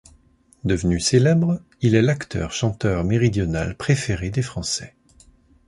Devenu 0.63 0.99
célèbre, 0.99 1.59
il 1.81 1.93
est 1.93 2.01
l'acteur-chanteur 2.01 3.03
méridional 3.03 3.77
préféré 3.77 4.31
des 4.31 4.41
français. 4.41 4.95